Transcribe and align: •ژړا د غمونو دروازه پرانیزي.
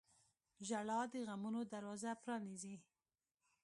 •ژړا 0.67 0.99
د 1.11 1.13
غمونو 1.27 1.61
دروازه 1.73 2.11
پرانیزي. 2.21 2.75